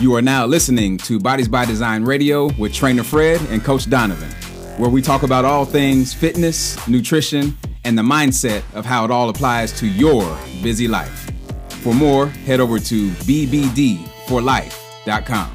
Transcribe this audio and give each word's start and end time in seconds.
You 0.00 0.16
are 0.16 0.22
now 0.22 0.44
listening 0.44 0.98
to 0.98 1.20
Bodies 1.20 1.46
by 1.46 1.66
Design 1.66 2.02
Radio 2.02 2.52
with 2.54 2.74
Trainer 2.74 3.04
Fred 3.04 3.40
and 3.50 3.62
Coach 3.62 3.88
Donovan, 3.88 4.28
where 4.76 4.90
we 4.90 5.00
talk 5.00 5.22
about 5.22 5.44
all 5.44 5.64
things 5.64 6.12
fitness, 6.12 6.88
nutrition, 6.88 7.56
and 7.84 7.96
the 7.96 8.02
mindset 8.02 8.64
of 8.74 8.84
how 8.84 9.04
it 9.04 9.12
all 9.12 9.28
applies 9.28 9.70
to 9.78 9.86
your 9.86 10.36
busy 10.64 10.88
life. 10.88 11.30
For 11.68 11.94
more, 11.94 12.26
head 12.26 12.58
over 12.58 12.80
to 12.80 13.10
bbdforlife.com. 13.10 15.54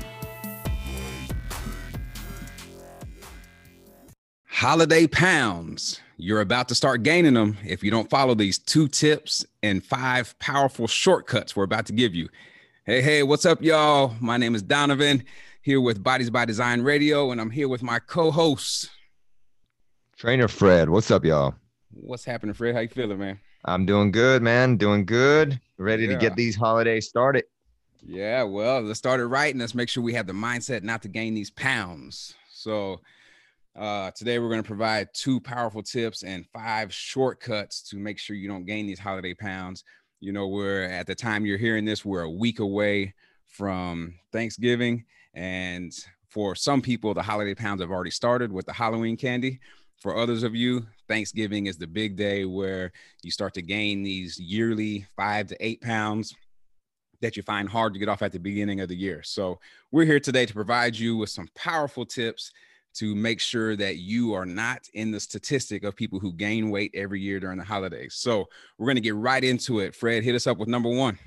Holiday 4.46 5.08
pounds. 5.08 6.00
You're 6.16 6.40
about 6.40 6.70
to 6.70 6.76
start 6.76 7.04
gaining 7.04 7.34
them 7.34 7.58
if 7.66 7.84
you 7.84 7.92
don't 7.92 8.10
follow 8.10 8.36
these 8.36 8.58
two 8.58 8.88
tips 8.88 9.46
and 9.62 9.84
five 9.84 10.40
powerful 10.40 10.88
shortcuts 10.88 11.58
we're 11.58 11.66
about 11.66 11.88
to 11.88 11.94
give 11.94 12.16
you. 12.16 12.30
Hey, 12.86 13.02
hey, 13.02 13.24
what's 13.24 13.46
up, 13.46 13.62
y'all? 13.62 14.16
My 14.22 14.38
name 14.38 14.56
is 14.56 14.64
Donovan 14.64 15.26
here 15.62 15.82
with 15.82 16.02
Bodies 16.02 16.30
by 16.30 16.46
Design 16.46 16.82
Radio, 16.82 17.32
and 17.32 17.40
I'm 17.40 17.50
here 17.50 17.68
with 17.68 17.84
my 17.84 18.00
co-host, 18.00 18.90
Trainer 20.16 20.48
Fred. 20.48 20.90
What's 20.90 21.12
up, 21.12 21.26
y'all? 21.26 21.56
What's 21.92 22.24
happening, 22.24 22.54
Fred? 22.54 22.74
How 22.74 22.82
you 22.82 22.88
feeling, 22.88 23.20
man? 23.20 23.40
I'm 23.66 23.86
doing 23.86 24.12
good, 24.12 24.42
man. 24.42 24.78
Doing 24.78 25.06
good. 25.06 25.60
Ready 25.78 26.06
yeah. 26.06 26.14
to 26.14 26.18
get 26.18 26.38
these 26.38 26.56
holidays 26.56 27.08
started. 27.08 27.44
Yeah, 28.02 28.44
well, 28.44 28.82
let's 28.82 28.98
start 28.98 29.20
it 29.20 29.26
right 29.26 29.54
and 29.54 29.60
let's 29.60 29.76
make 29.76 29.90
sure 29.90 30.02
we 30.02 30.14
have 30.14 30.26
the 30.26 30.34
mindset 30.34 30.82
not 30.82 31.02
to 31.02 31.10
gain 31.10 31.34
these 31.34 31.52
pounds. 31.52 32.34
So, 32.50 33.02
uh, 33.78 34.12
today 34.12 34.40
we're 34.40 34.50
going 34.50 34.64
to 34.64 34.68
provide 34.68 35.10
two 35.14 35.42
powerful 35.42 35.84
tips 35.84 36.24
and 36.24 36.46
five 36.54 36.94
shortcuts 36.94 37.82
to 37.90 37.98
make 37.98 38.18
sure 38.20 38.38
you 38.38 38.48
don't 38.48 38.66
gain 38.66 38.88
these 38.88 39.00
holiday 39.00 39.34
pounds. 39.34 39.84
You 40.20 40.34
know, 40.34 40.48
we're 40.48 40.84
at 40.84 41.08
the 41.08 41.16
time 41.16 41.46
you're 41.46 41.58
hearing 41.58 41.86
this, 41.86 42.04
we're 42.04 42.24
a 42.24 42.30
week 42.30 42.60
away 42.60 43.14
from 43.48 44.16
Thanksgiving. 44.32 45.06
And 45.34 45.94
for 46.30 46.56
some 46.56 46.82
people, 46.82 47.14
the 47.14 47.22
holiday 47.22 47.56
pounds 47.56 47.82
have 47.82 47.92
already 47.92 48.12
started 48.12 48.52
with 48.52 48.66
the 48.66 48.74
Halloween 48.74 49.18
candy. 49.18 49.60
For 49.98 50.18
others 50.18 50.44
of 50.44 50.56
you, 50.56 50.86
Thanksgiving 51.08 51.66
is 51.66 51.78
the 51.78 51.88
big 51.88 52.16
day 52.16 52.46
where 52.46 52.92
you 53.24 53.32
start 53.32 53.54
to 53.56 53.62
gain 53.62 54.04
these 54.04 54.40
yearly 54.40 55.06
five 55.16 55.48
to 55.48 55.58
eight 55.66 55.82
pounds 55.82 56.36
that 57.22 57.36
you 57.36 57.44
find 57.44 57.68
hard 57.68 57.94
to 57.94 58.00
get 58.00 58.08
off 58.08 58.22
at 58.22 58.32
the 58.32 58.40
beginning 58.40 58.80
of 58.80 58.88
the 58.88 58.96
year. 58.96 59.22
So, 59.24 59.60
we're 59.92 60.06
here 60.06 60.22
today 60.22 60.46
to 60.46 60.54
provide 60.54 60.98
you 60.98 61.18
with 61.18 61.30
some 61.30 61.50
powerful 61.54 62.06
tips 62.06 62.52
to 62.96 63.16
make 63.16 63.40
sure 63.40 63.76
that 63.76 63.98
you 63.98 64.34
are 64.34 64.46
not 64.46 64.82
in 64.94 65.12
the 65.12 65.20
statistic 65.20 65.84
of 65.84 65.96
people 65.96 66.20
who 66.20 66.34
gain 66.34 66.70
weight 66.70 66.92
every 66.94 67.22
year 67.22 67.40
during 67.40 67.58
the 67.58 67.64
holidays. 67.64 68.16
So 68.16 68.46
we're 68.78 68.88
going 68.88 68.96
to 68.96 69.02
get 69.02 69.16
right 69.16 69.44
into 69.44 69.80
it. 69.80 69.96
Fred, 69.96 70.24
hit 70.24 70.36
us 70.36 70.48
up 70.48 70.58
with 70.58 70.68
number 70.68 70.90
one. 70.90 71.18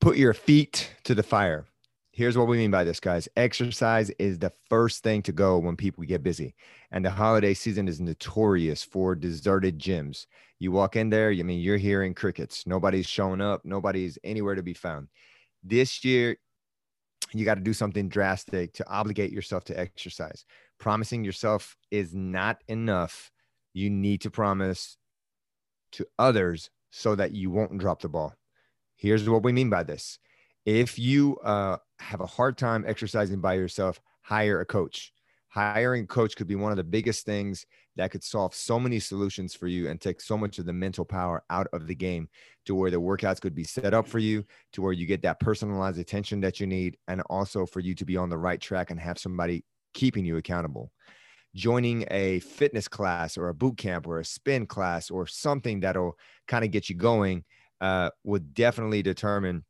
Put 0.00 0.16
your 0.16 0.34
feet 0.34 0.90
to 1.04 1.14
the 1.14 1.22
fire. 1.22 1.66
Here's 2.14 2.36
what 2.36 2.46
we 2.46 2.58
mean 2.58 2.70
by 2.70 2.84
this, 2.84 3.00
guys. 3.00 3.26
Exercise 3.36 4.10
is 4.18 4.38
the 4.38 4.52
first 4.68 5.02
thing 5.02 5.22
to 5.22 5.32
go 5.32 5.58
when 5.58 5.76
people 5.76 6.04
get 6.04 6.22
busy. 6.22 6.54
And 6.90 7.04
the 7.04 7.10
holiday 7.10 7.54
season 7.54 7.88
is 7.88 8.00
notorious 8.00 8.82
for 8.82 9.14
deserted 9.14 9.78
gyms. 9.78 10.26
You 10.58 10.72
walk 10.72 10.96
in 10.96 11.08
there, 11.08 11.30
I 11.30 11.42
mean, 11.42 11.60
you're 11.60 11.78
hearing 11.78 12.14
crickets. 12.14 12.66
Nobody's 12.66 13.06
showing 13.06 13.40
up, 13.40 13.64
nobody's 13.64 14.18
anywhere 14.22 14.54
to 14.54 14.62
be 14.62 14.74
found. 14.74 15.08
This 15.64 16.04
year, 16.04 16.36
you 17.40 17.44
got 17.44 17.54
to 17.54 17.60
do 17.60 17.72
something 17.72 18.08
drastic 18.08 18.72
to 18.74 18.88
obligate 18.88 19.32
yourself 19.32 19.64
to 19.64 19.78
exercise. 19.78 20.44
Promising 20.78 21.24
yourself 21.24 21.76
is 21.90 22.14
not 22.14 22.62
enough. 22.68 23.30
You 23.72 23.90
need 23.90 24.20
to 24.22 24.30
promise 24.30 24.96
to 25.92 26.06
others 26.18 26.70
so 26.90 27.14
that 27.14 27.32
you 27.32 27.50
won't 27.50 27.78
drop 27.78 28.02
the 28.02 28.08
ball. 28.08 28.34
Here's 28.96 29.28
what 29.28 29.42
we 29.42 29.52
mean 29.52 29.70
by 29.70 29.82
this 29.82 30.18
if 30.64 30.98
you 30.98 31.36
uh, 31.38 31.78
have 31.98 32.20
a 32.20 32.26
hard 32.26 32.56
time 32.56 32.84
exercising 32.86 33.40
by 33.40 33.54
yourself, 33.54 34.00
hire 34.22 34.60
a 34.60 34.66
coach. 34.66 35.12
Hiring 35.48 36.04
a 36.04 36.06
coach 36.06 36.36
could 36.36 36.46
be 36.46 36.54
one 36.54 36.72
of 36.72 36.76
the 36.76 36.84
biggest 36.84 37.26
things 37.26 37.66
that 37.96 38.10
could 38.10 38.24
solve 38.24 38.54
so 38.54 38.80
many 38.80 38.98
solutions 38.98 39.54
for 39.54 39.66
you 39.66 39.88
and 39.88 40.00
take 40.00 40.20
so 40.20 40.38
much 40.38 40.58
of 40.58 40.66
the 40.66 40.72
mental 40.72 41.04
power 41.04 41.42
out 41.50 41.66
of 41.72 41.86
the 41.86 41.94
game 41.94 42.28
to 42.64 42.74
where 42.74 42.90
the 42.90 43.00
workouts 43.00 43.40
could 43.40 43.54
be 43.54 43.64
set 43.64 43.92
up 43.92 44.06
for 44.06 44.18
you, 44.18 44.44
to 44.72 44.82
where 44.82 44.92
you 44.92 45.06
get 45.06 45.22
that 45.22 45.40
personalized 45.40 45.98
attention 45.98 46.40
that 46.40 46.60
you 46.60 46.66
need, 46.66 46.96
and 47.08 47.20
also 47.28 47.66
for 47.66 47.80
you 47.80 47.94
to 47.94 48.04
be 48.04 48.16
on 48.16 48.30
the 48.30 48.38
right 48.38 48.60
track 48.60 48.90
and 48.90 48.98
have 48.98 49.18
somebody 49.18 49.64
keeping 49.94 50.24
you 50.24 50.36
accountable. 50.36 50.90
Joining 51.54 52.06
a 52.10 52.40
fitness 52.40 52.88
class 52.88 53.36
or 53.36 53.48
a 53.48 53.54
boot 53.54 53.76
camp 53.76 54.06
or 54.06 54.20
a 54.20 54.24
spin 54.24 54.66
class 54.66 55.10
or 55.10 55.26
something 55.26 55.80
that'll 55.80 56.16
kind 56.48 56.64
of 56.64 56.70
get 56.70 56.88
you 56.88 56.96
going 56.96 57.44
uh, 57.82 58.10
would 58.24 58.54
definitely 58.54 59.02
determine 59.02 59.64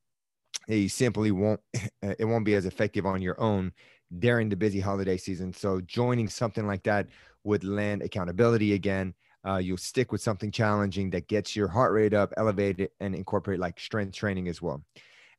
you 0.68 0.88
simply 0.88 1.32
won't 1.32 1.60
it 2.02 2.24
won't 2.24 2.44
be 2.44 2.54
as 2.54 2.66
effective 2.66 3.04
on 3.04 3.20
your 3.20 3.40
own 3.40 3.72
during 4.18 4.48
the 4.48 4.56
busy 4.56 4.80
holiday 4.80 5.16
season. 5.16 5.52
So 5.52 5.80
joining 5.80 6.28
something 6.28 6.66
like 6.66 6.82
that 6.84 7.08
would 7.44 7.64
land 7.64 8.02
accountability 8.02 8.74
again. 8.74 9.14
Uh, 9.46 9.56
you'll 9.56 9.76
stick 9.76 10.12
with 10.12 10.20
something 10.20 10.50
challenging 10.50 11.10
that 11.10 11.26
gets 11.28 11.56
your 11.56 11.68
heart 11.68 11.92
rate 11.92 12.14
up, 12.14 12.32
elevated, 12.36 12.90
and 13.00 13.14
incorporate 13.14 13.58
like 13.58 13.78
strength 13.80 14.14
training 14.14 14.48
as 14.48 14.62
well. 14.62 14.82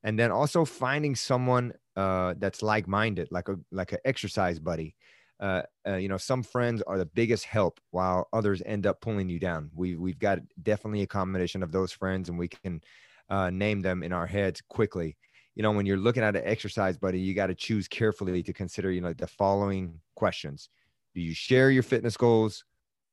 And 0.04 0.20
then 0.20 0.32
also 0.32 0.66
finding 0.66 1.16
someone 1.16 1.74
uh, 1.96 2.34
that's 2.38 2.62
like-minded, 2.62 3.30
like 3.32 3.48
a 3.48 3.58
like 3.72 3.94
an 3.94 4.00
exercise 4.04 4.60
buddy. 4.60 4.96
Uh, 5.40 5.62
uh, 5.88 5.96
you 5.96 6.10
know, 6.10 6.18
some 6.18 6.44
friends 6.44 6.82
are 6.82 6.98
the 6.98 7.06
biggest 7.06 7.46
help, 7.46 7.80
while 7.92 8.28
others 8.34 8.62
end 8.66 8.86
up 8.86 9.00
pulling 9.02 9.30
you 9.30 9.40
down. 9.40 9.70
We 9.74 9.96
we've 9.96 10.20
got 10.20 10.40
definitely 10.62 11.04
a 11.04 11.08
combination 11.08 11.64
of 11.64 11.72
those 11.72 11.94
friends, 11.94 12.28
and 12.28 12.38
we 12.38 12.50
can 12.50 12.82
uh, 13.30 13.50
name 13.50 13.82
them 13.82 14.04
in 14.04 14.12
our 14.12 14.28
heads 14.28 14.62
quickly 14.62 15.16
you 15.56 15.62
know, 15.62 15.72
when 15.72 15.86
you're 15.86 15.98
looking 15.98 16.24
at 16.24 16.36
an 16.36 16.44
exercise 16.46 16.98
buddy, 16.98 17.20
you 17.20 17.34
got 17.34 17.48
to 17.48 17.56
choose 17.56 17.88
carefully 17.88 18.42
to 18.44 18.54
consider, 18.54 18.92
you 18.92 19.02
know, 19.02 19.14
the 19.14 19.28
following 19.28 20.00
questions. 20.16 20.70
Do 21.16 21.22
you 21.22 21.34
share 21.34 21.70
your 21.72 21.84
fitness 21.84 22.18
goals? 22.18 22.64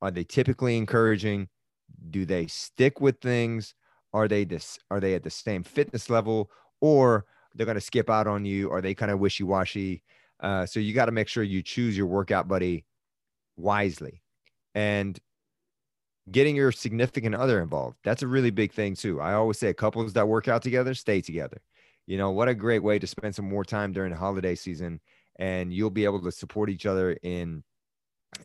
Are 0.02 0.10
they 0.10 0.24
typically 0.24 0.76
encouraging? 0.76 1.48
Do 2.10 2.24
they 2.24 2.46
stick 2.46 3.00
with 3.00 3.20
things? 3.20 3.74
Are 4.12 4.28
they 4.28 4.44
this 4.44 4.78
are 4.90 5.00
they 5.00 5.14
at 5.14 5.22
the 5.22 5.30
same 5.30 5.62
fitness 5.62 6.10
level 6.10 6.50
or 6.80 7.26
they're 7.54 7.66
going 7.66 7.76
to 7.76 7.80
skip 7.80 8.10
out 8.10 8.26
on 8.26 8.44
you? 8.44 8.70
Are 8.70 8.80
they 8.80 8.94
kind 8.94 9.10
of 9.10 9.20
wishy-washy? 9.20 10.02
Uh, 10.40 10.66
so 10.66 10.80
you 10.80 10.94
got 10.94 11.06
to 11.06 11.12
make 11.12 11.28
sure 11.28 11.42
you 11.42 11.62
choose 11.62 11.96
your 11.96 12.06
workout 12.06 12.48
buddy 12.48 12.84
wisely. 13.56 14.22
And 14.74 15.18
getting 16.30 16.56
your 16.56 16.72
significant 16.72 17.34
other 17.34 17.60
involved. 17.60 17.98
That's 18.04 18.22
a 18.22 18.26
really 18.26 18.50
big 18.50 18.72
thing 18.72 18.94
too. 18.94 19.20
I 19.20 19.34
always 19.34 19.58
say 19.58 19.74
couples 19.74 20.12
that 20.14 20.28
work 20.28 20.48
out 20.48 20.62
together 20.62 20.94
stay 20.94 21.20
together 21.20 21.60
you 22.10 22.18
know 22.18 22.32
what 22.32 22.48
a 22.48 22.54
great 22.54 22.82
way 22.82 22.98
to 22.98 23.06
spend 23.06 23.32
some 23.32 23.48
more 23.48 23.64
time 23.64 23.92
during 23.92 24.10
the 24.10 24.16
holiday 24.16 24.56
season 24.56 25.00
and 25.36 25.72
you'll 25.72 25.90
be 25.90 26.04
able 26.04 26.20
to 26.20 26.32
support 26.32 26.68
each 26.68 26.84
other 26.84 27.12
in 27.22 27.62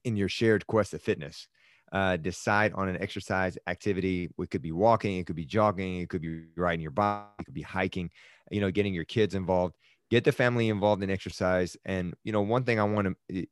in 0.03 0.16
your 0.16 0.29
shared 0.29 0.66
quest 0.68 0.94
of 0.94 1.01
fitness 1.01 1.47
uh, 1.91 2.18
decide 2.18 2.73
on 2.73 2.90
an 2.90 3.01
exercise 3.01 3.57
activity 3.68 4.29
it 4.40 4.50
could 4.50 4.62
be 4.62 4.72
walking 4.72 5.18
it 5.18 5.25
could 5.28 5.35
be 5.35 5.46
jogging 5.46 6.00
it 6.01 6.09
could 6.09 6.22
be 6.22 6.46
riding 6.57 6.81
your 6.81 6.91
bike 6.91 7.28
it 7.40 7.46
could 7.46 7.53
be 7.53 7.62
hiking 7.62 8.09
you 8.51 8.59
know 8.62 8.72
getting 8.72 8.94
your 8.94 9.06
kids 9.06 9.35
involved 9.35 9.75
get 10.09 10.23
the 10.23 10.31
family 10.31 10.69
involved 10.69 11.03
in 11.03 11.09
exercise 11.09 11.78
and 11.85 12.16
you 12.23 12.31
know 12.31 12.41
one 12.41 12.63
thing 12.63 12.79
i 12.79 12.84
want 12.84 13.16
to 13.29 13.46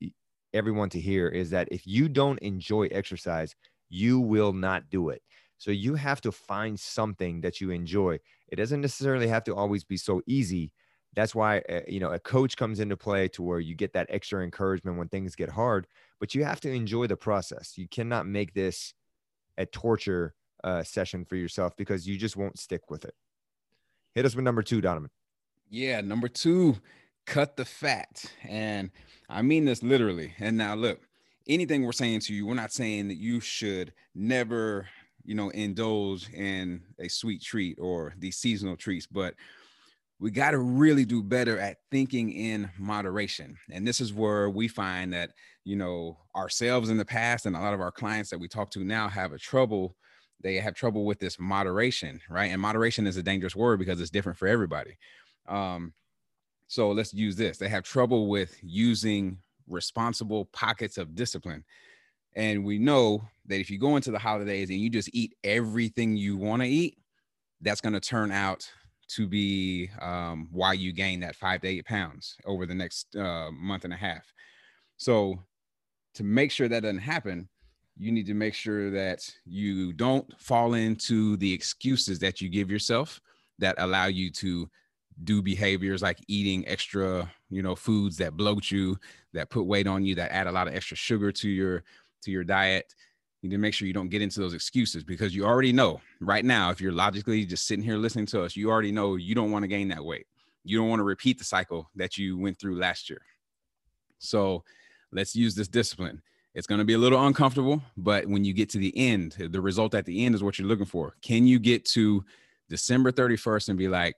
everyone 0.53 0.89
to 0.89 0.99
hear 0.99 1.27
is 1.27 1.49
that 1.49 1.67
if 1.71 1.85
you 1.87 2.07
don't 2.07 2.39
enjoy 2.39 2.85
exercise 2.87 3.55
you 3.89 4.19
will 4.19 4.53
not 4.53 4.89
do 4.89 5.09
it 5.09 5.21
so 5.57 5.71
you 5.71 5.95
have 5.95 6.21
to 6.21 6.31
find 6.31 6.77
something 6.77 7.39
that 7.39 7.61
you 7.61 7.69
enjoy. 7.71 8.19
It 8.49 8.57
doesn't 8.57 8.81
necessarily 8.81 9.27
have 9.27 9.45
to 9.45 9.55
always 9.55 9.85
be 9.85 9.95
so 9.95 10.21
easy. 10.27 10.73
That's 11.15 11.35
why 11.35 11.59
uh, 11.69 11.81
you 11.87 11.99
know 11.99 12.11
a 12.11 12.19
coach 12.19 12.57
comes 12.57 12.79
into 12.79 12.97
play 12.97 13.27
to 13.29 13.43
where 13.43 13.59
you 13.59 13.75
get 13.75 13.93
that 13.93 14.07
extra 14.09 14.43
encouragement 14.43 14.97
when 14.97 15.09
things 15.09 15.35
get 15.35 15.49
hard. 15.49 15.87
But 16.19 16.33
you 16.33 16.43
have 16.43 16.61
to 16.61 16.71
enjoy 16.71 17.07
the 17.07 17.17
process. 17.17 17.77
You 17.77 17.87
cannot 17.87 18.25
make 18.25 18.53
this 18.53 18.93
a 19.57 19.65
torture 19.65 20.33
uh, 20.63 20.83
session 20.83 21.25
for 21.25 21.35
yourself 21.35 21.75
because 21.77 22.07
you 22.07 22.17
just 22.17 22.35
won't 22.37 22.57
stick 22.57 22.89
with 22.89 23.05
it. 23.05 23.13
Hit 24.15 24.25
us 24.25 24.35
with 24.35 24.45
number 24.45 24.63
two, 24.63 24.81
Donovan. 24.81 25.09
Yeah, 25.69 26.01
number 26.01 26.27
two, 26.27 26.77
cut 27.25 27.57
the 27.57 27.65
fat. 27.65 28.25
And 28.43 28.91
I 29.29 29.41
mean 29.41 29.65
this 29.65 29.83
literally. 29.83 30.33
And 30.39 30.57
now 30.57 30.75
look, 30.75 31.01
anything 31.47 31.83
we're 31.83 31.91
saying 31.91 32.21
to 32.21 32.33
you, 32.33 32.45
we're 32.45 32.53
not 32.53 32.71
saying 32.71 33.07
that 33.09 33.17
you 33.17 33.39
should 33.39 33.93
never 34.15 34.87
you 35.25 35.35
know, 35.35 35.49
indulge 35.49 36.29
in 36.31 36.81
a 36.99 37.07
sweet 37.07 37.41
treat 37.41 37.77
or 37.79 38.13
these 38.17 38.37
seasonal 38.37 38.75
treats, 38.75 39.07
but 39.07 39.35
we 40.23 40.31
got 40.31 40.51
to 40.51 40.59
really 40.59 41.03
do 41.03 41.21
better 41.21 41.59
at 41.59 41.79
thinking 41.91 42.31
in 42.31 42.69
moderation. 42.79 43.57
And 43.69 43.85
this 43.85 43.99
is 43.99 44.13
where 44.13 44.49
we 44.49 44.69
find 44.69 45.11
that, 45.11 45.31
you 45.65 45.75
know, 45.75 46.17
ourselves 46.33 46.89
in 46.89 46.95
the 46.95 47.03
past 47.03 47.45
and 47.45 47.57
a 47.57 47.59
lot 47.59 47.73
of 47.73 47.81
our 47.81 47.91
clients 47.91 48.29
that 48.29 48.39
we 48.39 48.47
talk 48.47 48.71
to 48.71 48.85
now 48.85 49.09
have 49.09 49.33
a 49.33 49.37
trouble. 49.37 49.97
They 50.39 50.55
have 50.55 50.75
trouble 50.75 51.03
with 51.03 51.19
this 51.19 51.41
moderation, 51.41 52.21
right? 52.29 52.51
And 52.53 52.61
moderation 52.61 53.05
is 53.05 53.17
a 53.17 53.21
dangerous 53.21 53.53
word 53.53 53.79
because 53.79 53.99
it's 53.99 54.11
different 54.11 54.37
for 54.37 54.47
everybody. 54.47 54.97
Um, 55.49 55.91
so 56.69 56.91
let's 56.91 57.13
use 57.13 57.35
this. 57.35 57.57
They 57.57 57.67
have 57.67 57.83
trouble 57.83 58.29
with 58.29 58.57
using 58.63 59.39
responsible 59.67 60.45
pockets 60.53 60.97
of 60.97 61.15
discipline. 61.15 61.65
And 62.33 62.63
we 62.63 62.79
know 62.79 63.27
that 63.47 63.59
if 63.59 63.69
you 63.69 63.77
go 63.77 63.97
into 63.97 64.11
the 64.11 64.19
holidays 64.19 64.69
and 64.69 64.79
you 64.79 64.89
just 64.89 65.09
eat 65.11 65.35
everything 65.43 66.15
you 66.15 66.37
want 66.37 66.61
to 66.61 66.67
eat, 66.69 66.97
that's 67.59 67.81
going 67.81 67.91
to 67.91 67.99
turn 67.99 68.31
out 68.31 68.71
to 69.15 69.27
be 69.27 69.89
um, 70.01 70.47
why 70.51 70.73
you 70.73 70.93
gain 70.93 71.19
that 71.21 71.35
five 71.35 71.61
to 71.61 71.67
eight 71.67 71.85
pounds 71.85 72.35
over 72.45 72.65
the 72.65 72.75
next 72.75 73.15
uh, 73.15 73.51
month 73.51 73.85
and 73.85 73.93
a 73.93 73.97
half. 73.97 74.31
So, 74.97 75.39
to 76.15 76.23
make 76.23 76.51
sure 76.51 76.67
that 76.67 76.83
doesn't 76.83 76.99
happen, 76.99 77.49
you 77.97 78.11
need 78.11 78.25
to 78.27 78.33
make 78.33 78.53
sure 78.53 78.89
that 78.91 79.27
you 79.45 79.93
don't 79.93 80.27
fall 80.39 80.73
into 80.73 81.37
the 81.37 81.51
excuses 81.51 82.19
that 82.19 82.41
you 82.41 82.49
give 82.49 82.71
yourself 82.71 83.19
that 83.59 83.75
allow 83.77 84.05
you 84.05 84.31
to 84.31 84.69
do 85.23 85.41
behaviors 85.41 86.01
like 86.01 86.19
eating 86.27 86.67
extra 86.67 87.31
you 87.49 87.61
know 87.61 87.75
foods 87.75 88.17
that 88.17 88.35
bloat 88.35 88.71
you 88.71 88.97
that 89.31 89.49
put 89.49 89.65
weight 89.65 89.85
on 89.85 90.03
you 90.03 90.15
that 90.15 90.31
add 90.31 90.47
a 90.47 90.51
lot 90.51 90.67
of 90.67 90.73
extra 90.73 90.97
sugar 90.97 91.31
to 91.31 91.47
your 91.47 91.83
to 92.23 92.31
your 92.31 92.43
diet 92.43 92.91
you 93.43 93.49
need 93.49 93.55
to 93.55 93.61
make 93.61 93.73
sure 93.73 93.87
you 93.87 93.93
don't 93.93 94.09
get 94.09 94.21
into 94.21 94.39
those 94.39 94.53
excuses 94.53 95.03
because 95.03 95.35
you 95.35 95.45
already 95.45 95.71
know 95.71 96.01
right 96.19 96.45
now 96.45 96.71
if 96.71 96.81
you're 96.81 96.91
logically 96.91 97.45
just 97.45 97.67
sitting 97.67 97.83
here 97.83 97.97
listening 97.97 98.25
to 98.25 98.41
us 98.41 98.55
you 98.55 98.71
already 98.71 98.91
know 98.91 99.15
you 99.15 99.35
don't 99.35 99.51
want 99.51 99.63
to 99.63 99.67
gain 99.67 99.89
that 99.89 100.03
weight 100.03 100.25
you 100.63 100.77
don't 100.77 100.89
want 100.89 100.99
to 100.99 101.03
repeat 101.03 101.37
the 101.37 101.43
cycle 101.43 101.89
that 101.95 102.17
you 102.17 102.37
went 102.37 102.57
through 102.57 102.79
last 102.79 103.09
year 103.09 103.21
so 104.17 104.63
let's 105.11 105.35
use 105.35 105.53
this 105.53 105.67
discipline 105.67 106.21
it's 106.55 106.67
going 106.67 106.79
to 106.79 106.85
be 106.85 106.93
a 106.93 106.99
little 106.99 107.25
uncomfortable, 107.25 107.81
but 107.97 108.27
when 108.27 108.45
you 108.45 108.53
get 108.53 108.69
to 108.71 108.77
the 108.77 108.95
end, 108.95 109.35
the 109.39 109.61
result 109.61 109.95
at 109.95 110.05
the 110.05 110.23
end 110.23 110.35
is 110.35 110.43
what 110.43 110.59
you're 110.59 110.67
looking 110.67 110.85
for. 110.85 111.15
Can 111.21 111.47
you 111.47 111.57
get 111.57 111.83
to 111.85 112.23
December 112.69 113.11
31st 113.11 113.69
and 113.69 113.77
be 113.77 113.87
like, 113.87 114.15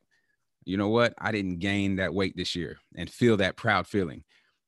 you 0.65 0.75
know 0.75 0.89
what? 0.89 1.13
I 1.17 1.31
didn't 1.31 1.59
gain 1.59 1.95
that 1.97 2.13
weight 2.13 2.35
this 2.35 2.55
year 2.55 2.77
and 2.95 3.09
feel 3.09 3.37
that 3.37 3.55
proud 3.55 3.87
feeling. 3.87 4.23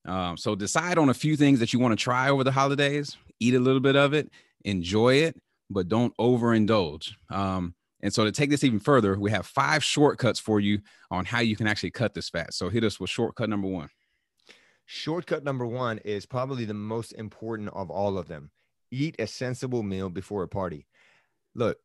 Um, 0.05 0.37
so 0.37 0.55
decide 0.55 0.97
on 0.97 1.09
a 1.09 1.13
few 1.13 1.35
things 1.35 1.59
that 1.59 1.73
you 1.73 1.79
want 1.79 1.97
to 1.97 2.01
try 2.01 2.29
over 2.29 2.45
the 2.45 2.51
holidays, 2.51 3.17
eat 3.41 3.55
a 3.55 3.59
little 3.59 3.81
bit 3.81 3.97
of 3.97 4.13
it, 4.13 4.31
enjoy 4.67 5.15
it, 5.15 5.35
but 5.69 5.87
don't 5.87 6.15
overindulge. 6.17 7.13
Um, 7.29 7.73
and 8.01 8.13
so 8.13 8.25
to 8.25 8.31
take 8.31 8.49
this 8.49 8.63
even 8.63 8.79
further, 8.79 9.17
we 9.17 9.31
have 9.31 9.47
five 9.47 9.83
shortcuts 9.83 10.39
for 10.39 10.59
you 10.59 10.79
on 11.09 11.25
how 11.25 11.39
you 11.39 11.55
can 11.55 11.67
actually 11.67 11.91
cut 11.91 12.13
this 12.13 12.29
fat. 12.29 12.53
So 12.53 12.69
hit 12.69 12.83
us 12.83 12.99
with 12.99 13.09
shortcut 13.09 13.49
number 13.49 13.67
one. 13.67 13.89
Shortcut 14.85 15.43
number 15.43 15.65
one 15.65 15.97
is 15.99 16.25
probably 16.25 16.65
the 16.65 16.73
most 16.73 17.11
important 17.13 17.69
of 17.73 17.89
all 17.89 18.17
of 18.17 18.27
them. 18.27 18.51
Eat 18.91 19.15
a 19.19 19.27
sensible 19.27 19.83
meal 19.83 20.09
before 20.09 20.43
a 20.43 20.47
party. 20.47 20.85
Look, 21.55 21.77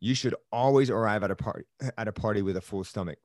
you 0.00 0.14
should 0.14 0.34
always 0.52 0.90
arrive 0.90 1.24
at 1.24 1.30
a 1.30 1.36
party 1.36 1.64
at 1.96 2.08
a 2.08 2.12
party 2.12 2.42
with 2.42 2.56
a 2.56 2.60
full 2.60 2.84
stomach. 2.84 3.18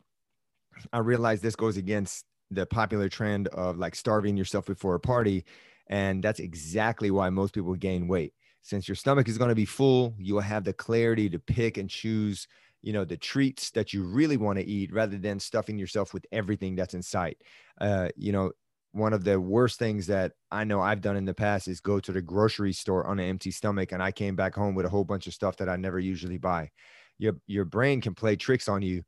I 0.93 0.99
realize 0.99 1.41
this 1.41 1.57
goes 1.57 1.77
against 1.77 2.25
the 2.49 2.65
popular 2.65 3.09
trend 3.09 3.47
of 3.49 3.77
like 3.77 3.95
starving 3.95 4.37
yourself 4.37 4.65
before 4.65 4.95
a 4.95 4.99
party. 4.99 5.43
And 5.87 6.23
that's 6.23 6.39
exactly 6.39 7.11
why 7.11 7.29
most 7.29 7.53
people 7.53 7.75
gain 7.75 8.07
weight. 8.07 8.33
Since 8.69 8.87
your 8.87 8.93
stomach 8.93 9.27
is 9.27 9.39
going 9.39 9.49
to 9.49 9.55
be 9.55 9.65
full, 9.65 10.13
you 10.19 10.35
will 10.35 10.41
have 10.41 10.63
the 10.63 10.73
clarity 10.73 11.27
to 11.31 11.39
pick 11.39 11.77
and 11.79 11.89
choose, 11.89 12.47
you 12.83 12.93
know, 12.93 13.03
the 13.03 13.17
treats 13.17 13.71
that 13.71 13.93
you 13.93 14.03
really 14.03 14.37
want 14.37 14.59
to 14.59 14.65
eat 14.65 14.93
rather 14.93 15.17
than 15.17 15.39
stuffing 15.39 15.79
yourself 15.79 16.13
with 16.13 16.23
everything 16.31 16.75
that's 16.75 16.93
in 16.93 17.01
sight. 17.01 17.41
Uh, 17.81 18.09
you 18.15 18.31
know, 18.31 18.51
one 18.91 19.11
of 19.11 19.23
the 19.23 19.41
worst 19.41 19.79
things 19.79 20.05
that 20.05 20.33
I 20.51 20.65
know 20.65 20.81
I've 20.81 21.01
done 21.01 21.17
in 21.17 21.25
the 21.25 21.33
past 21.33 21.67
is 21.67 21.81
go 21.81 21.99
to 21.99 22.11
the 22.11 22.21
grocery 22.21 22.71
store 22.71 23.07
on 23.07 23.17
an 23.17 23.27
empty 23.27 23.49
stomach 23.49 23.91
and 23.91 24.03
I 24.03 24.11
came 24.11 24.35
back 24.35 24.53
home 24.53 24.75
with 24.75 24.85
a 24.85 24.89
whole 24.89 25.03
bunch 25.03 25.25
of 25.25 25.33
stuff 25.33 25.57
that 25.57 25.67
I 25.67 25.75
never 25.75 25.97
usually 25.97 26.37
buy. 26.37 26.69
Your 27.17 27.37
your 27.47 27.65
brain 27.65 28.01
can 28.01 28.13
play 28.13 28.35
tricks 28.35 28.69
on 28.69 28.83
you 28.83 29.01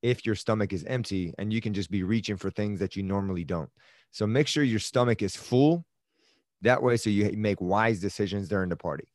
if 0.00 0.24
your 0.26 0.36
stomach 0.36 0.72
is 0.72 0.84
empty 0.84 1.34
and 1.38 1.52
you 1.52 1.60
can 1.60 1.74
just 1.74 1.90
be 1.90 2.04
reaching 2.04 2.36
for 2.36 2.50
things 2.50 2.78
that 2.78 2.94
you 2.94 3.02
normally 3.02 3.42
don't. 3.42 3.70
So 4.12 4.28
make 4.28 4.46
sure 4.46 4.62
your 4.62 4.78
stomach 4.78 5.22
is 5.22 5.34
full 5.34 5.84
that 6.62 6.82
way 6.82 6.96
so 6.96 7.10
you 7.10 7.30
make 7.36 7.60
wise 7.60 8.00
decisions 8.00 8.48
during 8.48 8.68
the 8.68 8.76
party. 8.76 9.08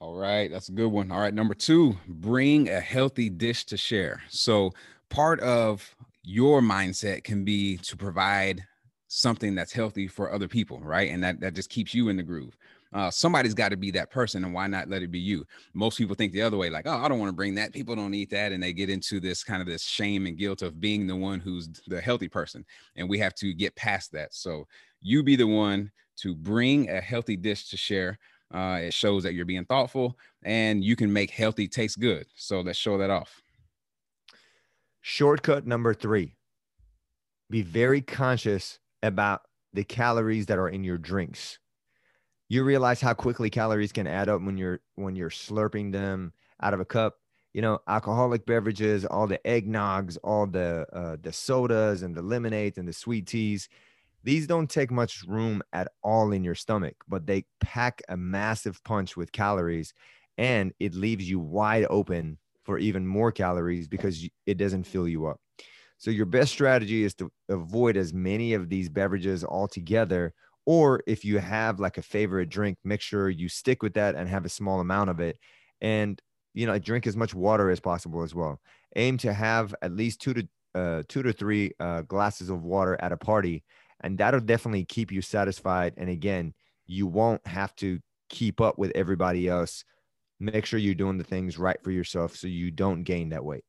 All 0.00 0.14
right, 0.14 0.50
that's 0.50 0.68
a 0.68 0.72
good 0.72 0.88
one. 0.88 1.10
All 1.10 1.20
right, 1.20 1.34
number 1.34 1.54
2, 1.54 1.96
bring 2.06 2.68
a 2.68 2.80
healthy 2.80 3.28
dish 3.28 3.64
to 3.66 3.76
share. 3.76 4.22
So 4.28 4.72
part 5.08 5.40
of 5.40 5.94
your 6.22 6.60
mindset 6.60 7.24
can 7.24 7.44
be 7.44 7.78
to 7.78 7.96
provide 7.96 8.62
something 9.08 9.54
that's 9.54 9.72
healthy 9.72 10.06
for 10.06 10.32
other 10.32 10.46
people, 10.46 10.78
right? 10.80 11.10
And 11.10 11.22
that 11.24 11.40
that 11.40 11.54
just 11.54 11.70
keeps 11.70 11.94
you 11.94 12.10
in 12.10 12.16
the 12.16 12.22
groove. 12.22 12.56
Uh, 12.92 13.10
somebody's 13.10 13.54
got 13.54 13.68
to 13.68 13.76
be 13.76 13.90
that 13.90 14.10
person, 14.10 14.44
and 14.44 14.54
why 14.54 14.66
not 14.66 14.88
let 14.88 15.02
it 15.02 15.10
be 15.10 15.18
you? 15.18 15.44
Most 15.74 15.98
people 15.98 16.14
think 16.14 16.32
the 16.32 16.42
other 16.42 16.56
way, 16.56 16.70
like, 16.70 16.86
oh, 16.86 16.96
I 16.96 17.08
don't 17.08 17.18
want 17.18 17.28
to 17.28 17.36
bring 17.36 17.54
that. 17.56 17.72
People 17.72 17.94
don't 17.94 18.14
eat 18.14 18.30
that, 18.30 18.52
and 18.52 18.62
they 18.62 18.72
get 18.72 18.88
into 18.88 19.20
this 19.20 19.44
kind 19.44 19.60
of 19.60 19.68
this 19.68 19.82
shame 19.82 20.26
and 20.26 20.38
guilt 20.38 20.62
of 20.62 20.80
being 20.80 21.06
the 21.06 21.16
one 21.16 21.40
who's 21.40 21.68
the 21.86 22.00
healthy 22.00 22.28
person, 22.28 22.64
and 22.96 23.08
we 23.08 23.18
have 23.18 23.34
to 23.36 23.52
get 23.52 23.76
past 23.76 24.12
that. 24.12 24.32
So 24.32 24.66
you 25.00 25.22
be 25.22 25.36
the 25.36 25.46
one 25.46 25.90
to 26.18 26.34
bring 26.34 26.88
a 26.90 27.00
healthy 27.00 27.36
dish 27.36 27.68
to 27.70 27.76
share. 27.76 28.18
Uh, 28.52 28.80
it 28.82 28.94
shows 28.94 29.22
that 29.22 29.34
you're 29.34 29.44
being 29.44 29.66
thoughtful, 29.66 30.18
and 30.42 30.82
you 30.82 30.96
can 30.96 31.12
make 31.12 31.30
healthy 31.30 31.68
taste 31.68 32.00
good. 32.00 32.26
So 32.34 32.60
let's 32.60 32.78
show 32.78 32.98
that 32.98 33.10
off. 33.10 33.42
Shortcut 35.00 35.66
number 35.66 35.94
three 35.94 36.34
be 37.50 37.62
very 37.62 38.00
conscious 38.00 38.78
about 39.02 39.42
the 39.72 39.84
calories 39.84 40.46
that 40.46 40.58
are 40.58 40.68
in 40.68 40.84
your 40.84 40.98
drinks. 40.98 41.58
You 42.48 42.64
realize 42.64 43.00
how 43.00 43.14
quickly 43.14 43.50
calories 43.50 43.92
can 43.92 44.06
add 44.06 44.28
up 44.28 44.42
when 44.42 44.56
you're 44.56 44.80
when 44.94 45.16
you're 45.16 45.30
slurping 45.30 45.92
them 45.92 46.32
out 46.60 46.74
of 46.74 46.80
a 46.80 46.84
cup. 46.84 47.16
You 47.54 47.62
know, 47.62 47.80
alcoholic 47.88 48.46
beverages, 48.46 49.04
all 49.04 49.26
the 49.26 49.40
eggnogs, 49.44 50.16
all 50.22 50.46
the 50.46 50.86
uh, 50.92 51.16
the 51.20 51.32
sodas 51.32 52.02
and 52.02 52.14
the 52.14 52.22
lemonades 52.22 52.78
and 52.78 52.88
the 52.88 52.92
sweet 52.92 53.26
teas. 53.26 53.68
These 54.24 54.46
don't 54.46 54.68
take 54.68 54.90
much 54.90 55.24
room 55.26 55.62
at 55.72 55.88
all 56.02 56.32
in 56.32 56.44
your 56.44 56.54
stomach, 56.54 56.96
but 57.08 57.26
they 57.26 57.44
pack 57.60 58.02
a 58.08 58.16
massive 58.16 58.82
punch 58.84 59.16
with 59.16 59.32
calories, 59.32 59.94
and 60.36 60.72
it 60.80 60.94
leaves 60.94 61.28
you 61.28 61.38
wide 61.38 61.86
open 61.88 62.38
for 62.64 62.78
even 62.78 63.06
more 63.06 63.32
calories 63.32 63.88
because 63.88 64.28
it 64.46 64.58
doesn't 64.58 64.84
fill 64.84 65.08
you 65.08 65.26
up. 65.26 65.40
So 65.98 66.10
your 66.10 66.26
best 66.26 66.52
strategy 66.52 67.02
is 67.02 67.14
to 67.14 67.30
avoid 67.48 67.96
as 67.96 68.12
many 68.12 68.54
of 68.54 68.68
these 68.68 68.88
beverages 68.88 69.44
altogether. 69.44 70.32
Or 70.64 71.02
if 71.06 71.24
you 71.24 71.38
have 71.38 71.80
like 71.80 71.98
a 71.98 72.02
favorite 72.02 72.50
drink, 72.50 72.78
make 72.84 73.00
sure 73.00 73.30
you 73.30 73.48
stick 73.48 73.82
with 73.82 73.94
that 73.94 74.14
and 74.14 74.28
have 74.28 74.44
a 74.44 74.50
small 74.50 74.80
amount 74.80 75.10
of 75.10 75.18
it. 75.18 75.38
And 75.80 76.20
you 76.54 76.66
know, 76.66 76.78
drink 76.78 77.06
as 77.06 77.16
much 77.16 77.34
water 77.34 77.70
as 77.70 77.80
possible 77.80 78.22
as 78.22 78.34
well. 78.34 78.60
Aim 78.96 79.16
to 79.18 79.32
have 79.32 79.74
at 79.82 79.92
least 79.92 80.20
two 80.20 80.34
to 80.34 80.48
uh, 80.74 81.02
two 81.08 81.22
to 81.22 81.32
three 81.32 81.72
uh, 81.80 82.02
glasses 82.02 82.50
of 82.50 82.62
water 82.62 82.96
at 83.00 83.12
a 83.12 83.16
party, 83.16 83.64
and 84.00 84.18
that'll 84.18 84.40
definitely 84.40 84.84
keep 84.84 85.10
you 85.10 85.22
satisfied. 85.22 85.94
And 85.96 86.08
again, 86.08 86.54
you 86.86 87.06
won't 87.06 87.46
have 87.46 87.74
to 87.76 88.00
keep 88.28 88.60
up 88.60 88.78
with 88.78 88.92
everybody 88.94 89.48
else. 89.48 89.84
Make 90.40 90.66
sure 90.66 90.78
you're 90.78 90.94
doing 90.94 91.18
the 91.18 91.24
things 91.24 91.58
right 91.58 91.82
for 91.82 91.90
yourself 91.90 92.36
so 92.36 92.46
you 92.46 92.70
don't 92.70 93.02
gain 93.02 93.30
that 93.30 93.44
weight. 93.44 93.64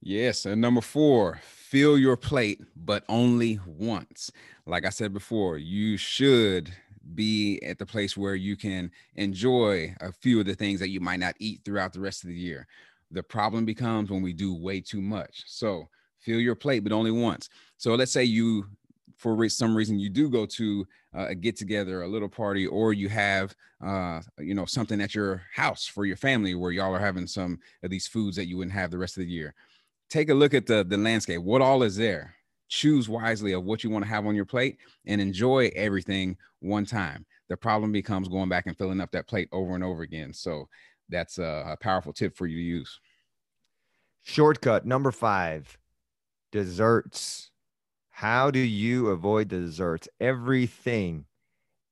Yes. 0.00 0.46
And 0.46 0.60
number 0.60 0.80
four, 0.80 1.40
fill 1.44 1.96
your 1.96 2.16
plate, 2.16 2.60
but 2.74 3.04
only 3.08 3.60
once. 3.64 4.32
Like 4.66 4.84
I 4.84 4.90
said 4.90 5.12
before, 5.12 5.58
you 5.58 5.96
should 5.96 6.72
be 7.14 7.60
at 7.62 7.78
the 7.78 7.86
place 7.86 8.16
where 8.16 8.34
you 8.34 8.56
can 8.56 8.90
enjoy 9.14 9.94
a 10.00 10.12
few 10.12 10.40
of 10.40 10.46
the 10.46 10.54
things 10.54 10.80
that 10.80 10.88
you 10.88 11.00
might 11.00 11.20
not 11.20 11.36
eat 11.38 11.60
throughout 11.64 11.92
the 11.92 12.00
rest 12.00 12.24
of 12.24 12.28
the 12.28 12.36
year. 12.36 12.66
The 13.12 13.22
problem 13.22 13.64
becomes 13.64 14.10
when 14.10 14.22
we 14.22 14.32
do 14.32 14.54
way 14.54 14.80
too 14.80 15.00
much. 15.00 15.44
So 15.46 15.88
fill 16.18 16.40
your 16.40 16.54
plate, 16.56 16.80
but 16.80 16.92
only 16.92 17.10
once. 17.12 17.48
So 17.76 17.94
let's 17.94 18.12
say 18.12 18.24
you, 18.24 18.66
for 19.22 19.48
some 19.48 19.76
reason, 19.76 19.98
you 19.98 20.10
do 20.10 20.28
go 20.28 20.44
to 20.46 20.86
uh, 21.16 21.26
a 21.28 21.34
get 21.34 21.56
together, 21.56 22.02
a 22.02 22.08
little 22.08 22.28
party, 22.28 22.66
or 22.66 22.92
you 22.92 23.08
have, 23.08 23.54
uh, 23.84 24.20
you 24.38 24.54
know, 24.54 24.66
something 24.66 25.00
at 25.00 25.14
your 25.14 25.42
house 25.54 25.86
for 25.86 26.04
your 26.04 26.16
family 26.16 26.54
where 26.54 26.72
y'all 26.72 26.94
are 26.94 26.98
having 26.98 27.26
some 27.26 27.58
of 27.82 27.90
these 27.90 28.06
foods 28.06 28.36
that 28.36 28.46
you 28.46 28.56
wouldn't 28.56 28.74
have 28.74 28.90
the 28.90 28.98
rest 28.98 29.16
of 29.16 29.22
the 29.22 29.30
year 29.30 29.54
take 30.12 30.28
a 30.28 30.34
look 30.34 30.52
at 30.52 30.66
the 30.66 30.84
the 30.84 30.96
landscape. 30.96 31.42
What 31.42 31.62
all 31.62 31.82
is 31.82 31.96
there? 31.96 32.34
Choose 32.68 33.08
wisely 33.08 33.52
of 33.52 33.64
what 33.64 33.82
you 33.82 33.90
want 33.90 34.04
to 34.04 34.10
have 34.10 34.26
on 34.26 34.34
your 34.34 34.44
plate 34.44 34.78
and 35.06 35.20
enjoy 35.20 35.70
everything 35.74 36.36
one 36.60 36.84
time. 36.84 37.24
The 37.48 37.56
problem 37.56 37.92
becomes 37.92 38.28
going 38.28 38.48
back 38.48 38.66
and 38.66 38.76
filling 38.76 39.00
up 39.00 39.10
that 39.12 39.26
plate 39.26 39.48
over 39.52 39.74
and 39.74 39.82
over 39.82 40.02
again. 40.02 40.32
So 40.32 40.68
that's 41.08 41.38
a, 41.38 41.64
a 41.66 41.76
powerful 41.76 42.12
tip 42.12 42.36
for 42.36 42.46
you 42.46 42.56
to 42.56 42.62
use. 42.62 43.00
Shortcut 44.22 44.86
number 44.86 45.10
five 45.10 45.76
desserts. 46.50 47.50
How 48.22 48.52
do 48.52 48.60
you 48.60 49.08
avoid 49.08 49.48
the 49.48 49.58
desserts? 49.58 50.08
Everything 50.20 51.24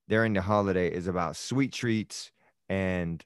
during 0.08 0.32
the 0.32 0.40
holiday 0.40 0.86
is 0.86 1.08
about 1.08 1.34
sweet 1.34 1.72
treats 1.72 2.30
and 2.68 3.24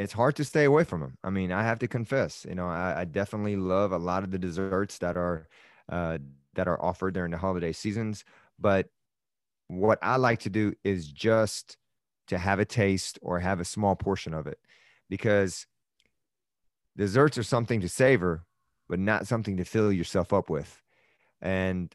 it's 0.00 0.12
hard 0.12 0.34
to 0.34 0.44
stay 0.44 0.64
away 0.64 0.82
from 0.82 1.02
them. 1.02 1.18
I 1.22 1.30
mean, 1.30 1.52
I 1.52 1.62
have 1.62 1.78
to 1.78 1.86
confess, 1.86 2.44
you 2.48 2.56
know, 2.56 2.66
I, 2.66 3.02
I 3.02 3.04
definitely 3.04 3.54
love 3.54 3.92
a 3.92 3.98
lot 3.98 4.24
of 4.24 4.32
the 4.32 4.40
desserts 4.40 4.98
that 4.98 5.16
are 5.16 5.46
uh, 5.88 6.18
that 6.54 6.66
are 6.66 6.82
offered 6.82 7.14
during 7.14 7.30
the 7.30 7.38
holiday 7.38 7.70
seasons. 7.70 8.24
But 8.58 8.88
what 9.68 10.00
I 10.02 10.16
like 10.16 10.40
to 10.40 10.50
do 10.50 10.72
is 10.82 11.06
just 11.06 11.76
to 12.26 12.38
have 12.38 12.58
a 12.58 12.64
taste 12.64 13.20
or 13.22 13.38
have 13.38 13.60
a 13.60 13.64
small 13.64 13.94
portion 13.94 14.34
of 14.34 14.48
it, 14.48 14.58
because 15.08 15.68
desserts 16.96 17.38
are 17.38 17.44
something 17.44 17.80
to 17.82 17.88
savor, 17.88 18.42
but 18.88 18.98
not 18.98 19.28
something 19.28 19.56
to 19.58 19.64
fill 19.64 19.92
yourself 19.92 20.32
up 20.32 20.50
with. 20.50 20.80
And 21.44 21.94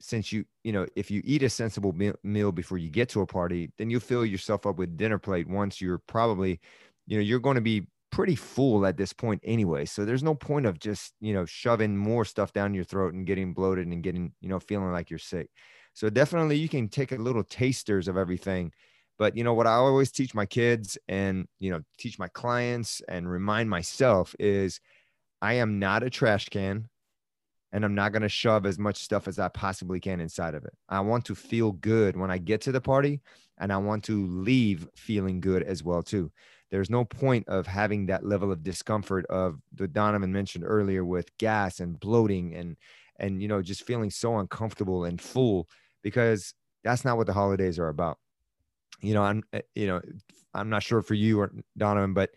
since 0.00 0.32
you 0.32 0.44
you 0.64 0.72
know 0.72 0.86
if 0.96 1.10
you 1.10 1.22
eat 1.24 1.42
a 1.42 1.50
sensible 1.50 1.94
meal 2.24 2.52
before 2.52 2.78
you 2.78 2.90
get 2.90 3.08
to 3.08 3.20
a 3.22 3.26
party 3.26 3.70
then 3.78 3.90
you'll 3.90 4.00
fill 4.00 4.24
yourself 4.26 4.66
up 4.66 4.76
with 4.76 4.96
dinner 4.96 5.18
plate 5.18 5.48
once 5.48 5.80
you're 5.80 5.98
probably 6.08 6.60
you 7.06 7.16
know 7.16 7.22
you're 7.22 7.38
going 7.40 7.54
to 7.54 7.60
be 7.60 7.86
pretty 8.10 8.36
full 8.36 8.86
at 8.86 8.96
this 8.96 9.12
point 9.12 9.40
anyway. 9.44 9.84
So 9.84 10.04
there's 10.04 10.22
no 10.22 10.36
point 10.36 10.66
of 10.66 10.78
just, 10.78 11.14
you 11.20 11.34
know, 11.34 11.44
shoving 11.46 11.96
more 11.96 12.24
stuff 12.24 12.52
down 12.52 12.72
your 12.72 12.84
throat 12.84 13.12
and 13.12 13.26
getting 13.26 13.52
bloated 13.52 13.88
and 13.88 14.04
getting, 14.04 14.32
you 14.40 14.48
know, 14.48 14.60
feeling 14.60 14.92
like 14.92 15.10
you're 15.10 15.18
sick. 15.18 15.50
So 15.94 16.08
definitely 16.10 16.56
you 16.56 16.68
can 16.68 16.88
take 16.88 17.10
a 17.10 17.16
little 17.16 17.42
tasters 17.42 18.06
of 18.06 18.16
everything. 18.16 18.70
But 19.18 19.36
you 19.36 19.42
know 19.42 19.52
what 19.54 19.66
I 19.66 19.72
always 19.74 20.12
teach 20.12 20.32
my 20.32 20.46
kids 20.46 20.96
and, 21.08 21.48
you 21.58 21.72
know, 21.72 21.80
teach 21.98 22.16
my 22.16 22.28
clients 22.28 23.02
and 23.08 23.28
remind 23.28 23.68
myself 23.68 24.34
is 24.38 24.78
I 25.42 25.54
am 25.54 25.78
not 25.78 26.02
a 26.02 26.10
trash 26.10 26.48
can 26.48 26.88
and 27.74 27.84
I'm 27.84 27.94
not 27.96 28.12
going 28.12 28.22
to 28.22 28.28
shove 28.28 28.66
as 28.66 28.78
much 28.78 28.98
stuff 28.98 29.26
as 29.26 29.40
I 29.40 29.48
possibly 29.48 29.98
can 29.98 30.20
inside 30.20 30.54
of 30.54 30.64
it. 30.64 30.72
I 30.88 31.00
want 31.00 31.24
to 31.24 31.34
feel 31.34 31.72
good 31.72 32.16
when 32.16 32.30
I 32.30 32.38
get 32.38 32.60
to 32.62 32.72
the 32.72 32.80
party 32.80 33.20
and 33.58 33.72
I 33.72 33.78
want 33.78 34.04
to 34.04 34.26
leave 34.28 34.88
feeling 34.94 35.40
good 35.40 35.64
as 35.64 35.82
well 35.82 36.00
too. 36.00 36.30
There's 36.70 36.88
no 36.88 37.04
point 37.04 37.48
of 37.48 37.66
having 37.66 38.06
that 38.06 38.24
level 38.24 38.52
of 38.52 38.62
discomfort 38.62 39.26
of 39.26 39.60
the 39.74 39.88
Donovan 39.88 40.32
mentioned 40.32 40.62
earlier 40.64 41.04
with 41.04 41.36
gas 41.36 41.80
and 41.80 41.98
bloating 41.98 42.54
and 42.54 42.76
and 43.18 43.42
you 43.42 43.48
know 43.48 43.60
just 43.60 43.82
feeling 43.82 44.10
so 44.10 44.38
uncomfortable 44.38 45.04
and 45.04 45.20
full 45.20 45.68
because 46.02 46.54
that's 46.84 47.04
not 47.04 47.16
what 47.16 47.26
the 47.26 47.32
holidays 47.32 47.80
are 47.80 47.88
about. 47.88 48.18
You 49.00 49.14
know, 49.14 49.22
I'm 49.22 49.42
eh, 49.52 49.62
you 49.74 49.88
know, 49.88 50.00
I'm 50.54 50.70
not 50.70 50.84
sure 50.84 51.02
for 51.02 51.14
you 51.14 51.40
or 51.40 51.52
Donovan, 51.76 52.14
but 52.14 52.30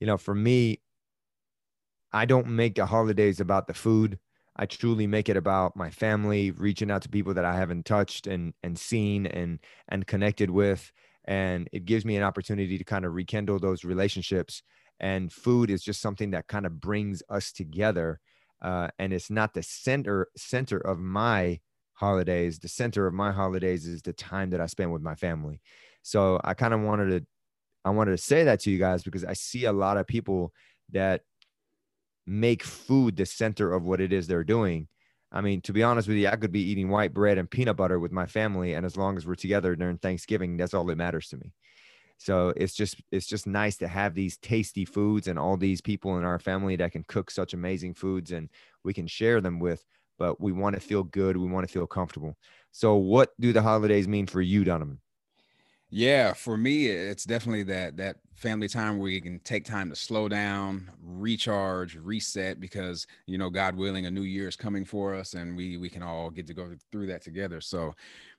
you 0.00 0.06
know, 0.06 0.16
for 0.16 0.34
me, 0.34 0.80
I 2.10 2.24
don't 2.24 2.48
make 2.48 2.76
the 2.76 2.86
holidays 2.86 3.40
about 3.40 3.66
the 3.66 3.74
food. 3.74 4.18
I 4.58 4.66
truly 4.66 5.06
make 5.06 5.28
it 5.28 5.36
about 5.36 5.76
my 5.76 5.90
family, 5.90 6.50
reaching 6.50 6.90
out 6.90 7.02
to 7.02 7.08
people 7.08 7.34
that 7.34 7.44
I 7.44 7.56
haven't 7.56 7.84
touched 7.86 8.26
and 8.26 8.54
and 8.62 8.78
seen 8.78 9.26
and 9.26 9.60
and 9.88 10.06
connected 10.06 10.50
with, 10.50 10.90
and 11.24 11.68
it 11.72 11.84
gives 11.84 12.04
me 12.04 12.16
an 12.16 12.22
opportunity 12.22 12.76
to 12.78 12.84
kind 12.84 13.04
of 13.04 13.14
rekindle 13.14 13.58
those 13.58 13.84
relationships. 13.84 14.62
And 15.00 15.32
food 15.32 15.70
is 15.70 15.82
just 15.82 16.00
something 16.00 16.32
that 16.32 16.48
kind 16.48 16.66
of 16.66 16.80
brings 16.80 17.22
us 17.30 17.52
together, 17.52 18.18
uh, 18.60 18.88
and 18.98 19.12
it's 19.12 19.30
not 19.30 19.54
the 19.54 19.62
center 19.62 20.28
center 20.36 20.78
of 20.78 20.98
my 20.98 21.60
holidays. 21.94 22.58
The 22.58 22.68
center 22.68 23.06
of 23.06 23.14
my 23.14 23.32
holidays 23.32 23.86
is 23.86 24.02
the 24.02 24.12
time 24.12 24.50
that 24.50 24.60
I 24.60 24.66
spend 24.66 24.92
with 24.92 25.02
my 25.02 25.14
family. 25.14 25.60
So 26.02 26.40
I 26.42 26.54
kind 26.54 26.74
of 26.74 26.80
wanted 26.80 27.10
to 27.10 27.26
I 27.84 27.90
wanted 27.90 28.12
to 28.12 28.18
say 28.18 28.44
that 28.44 28.60
to 28.60 28.70
you 28.70 28.78
guys 28.78 29.02
because 29.02 29.24
I 29.24 29.34
see 29.34 29.64
a 29.64 29.72
lot 29.72 29.96
of 29.96 30.06
people 30.06 30.52
that 30.90 31.22
make 32.28 32.62
food 32.62 33.16
the 33.16 33.26
center 33.26 33.72
of 33.72 33.84
what 33.84 34.00
it 34.00 34.12
is 34.12 34.26
they're 34.26 34.44
doing. 34.44 34.88
I 35.30 35.40
mean, 35.40 35.60
to 35.62 35.72
be 35.72 35.82
honest 35.82 36.08
with 36.08 36.16
you, 36.16 36.28
I 36.28 36.36
could 36.36 36.52
be 36.52 36.62
eating 36.62 36.88
white 36.88 37.12
bread 37.12 37.38
and 37.38 37.50
peanut 37.50 37.76
butter 37.76 37.98
with 37.98 38.12
my 38.12 38.26
family, 38.26 38.74
and 38.74 38.86
as 38.86 38.96
long 38.96 39.16
as 39.16 39.26
we're 39.26 39.34
together 39.34 39.76
during 39.76 39.98
Thanksgiving, 39.98 40.56
that's 40.56 40.74
all 40.74 40.84
that 40.86 40.96
matters 40.96 41.28
to 41.28 41.36
me. 41.36 41.52
So 42.18 42.52
it's 42.56 42.74
just 42.74 43.00
it's 43.12 43.26
just 43.26 43.46
nice 43.46 43.76
to 43.78 43.88
have 43.88 44.14
these 44.14 44.36
tasty 44.38 44.84
foods 44.84 45.28
and 45.28 45.38
all 45.38 45.56
these 45.56 45.80
people 45.80 46.18
in 46.18 46.24
our 46.24 46.38
family 46.38 46.74
that 46.76 46.92
can 46.92 47.04
cook 47.04 47.30
such 47.30 47.54
amazing 47.54 47.94
foods, 47.94 48.32
and 48.32 48.48
we 48.84 48.92
can 48.92 49.06
share 49.06 49.40
them 49.40 49.60
with. 49.60 49.84
But 50.18 50.40
we 50.40 50.50
want 50.50 50.74
to 50.74 50.80
feel 50.80 51.04
good. 51.04 51.36
We 51.36 51.46
want 51.46 51.66
to 51.66 51.72
feel 51.72 51.86
comfortable. 51.86 52.36
So, 52.72 52.96
what 52.96 53.30
do 53.38 53.52
the 53.52 53.62
holidays 53.62 54.08
mean 54.08 54.26
for 54.26 54.40
you, 54.40 54.64
Donovan? 54.64 55.00
Yeah, 55.90 56.32
for 56.32 56.56
me, 56.56 56.86
it's 56.88 57.24
definitely 57.24 57.62
that 57.64 57.98
that 57.98 58.16
family 58.38 58.68
time 58.68 58.98
where 58.98 59.10
you 59.10 59.20
can 59.20 59.40
take 59.40 59.64
time 59.64 59.90
to 59.90 59.96
slow 59.96 60.28
down, 60.28 60.88
recharge, 61.02 61.96
reset, 61.96 62.60
because 62.60 63.06
you 63.26 63.36
know, 63.36 63.50
God 63.50 63.76
willing, 63.76 64.06
a 64.06 64.10
new 64.10 64.22
year 64.22 64.48
is 64.48 64.56
coming 64.56 64.84
for 64.84 65.14
us, 65.14 65.34
and 65.34 65.56
we 65.56 65.76
we 65.76 65.90
can 65.90 66.02
all 66.02 66.30
get 66.30 66.46
to 66.46 66.54
go 66.54 66.72
through 66.92 67.08
that 67.08 67.22
together. 67.22 67.60
So, 67.60 67.94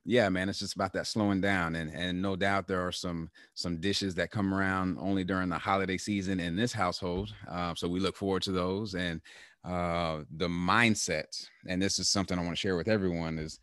yeah, 0.06 0.30
man, 0.30 0.48
it's 0.48 0.60
just 0.60 0.76
about 0.76 0.94
that 0.94 1.08
slowing 1.08 1.42
down, 1.42 1.76
and 1.76 1.94
and 1.94 2.22
no 2.22 2.36
doubt 2.36 2.68
there 2.68 2.86
are 2.86 2.94
some 2.94 3.30
some 3.56 3.80
dishes 3.80 4.16
that 4.16 4.32
come 4.32 4.54
around 4.54 4.98
only 5.00 5.24
during 5.24 5.50
the 5.50 5.58
holiday 5.58 5.98
season 5.98 6.40
in 6.40 6.56
this 6.56 6.72
household. 6.72 7.34
Uh, 7.50 7.76
so 7.76 7.88
we 7.88 8.00
look 8.00 8.16
forward 8.16 8.44
to 8.44 8.52
those, 8.52 8.96
and 8.96 9.22
uh, 9.66 10.20
the 10.38 10.48
mindset, 10.48 11.46
and 11.68 11.82
this 11.82 12.00
is 12.00 12.08
something 12.08 12.40
I 12.40 12.42
want 12.42 12.54
to 12.54 12.60
share 12.62 12.78
with 12.78 12.88
everyone 12.88 13.38
is 13.38 13.60